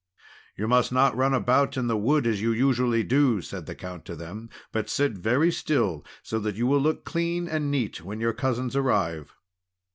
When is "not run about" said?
0.91-1.77